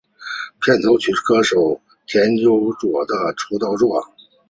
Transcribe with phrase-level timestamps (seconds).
[0.65, 2.73] 片头曲是歌手矢田悠佑
[3.05, 4.03] 的出道作。